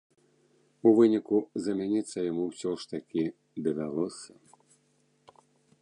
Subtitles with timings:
[0.87, 3.23] У выніку, замяніцца яму ўсё ж такі
[3.69, 4.33] давялося.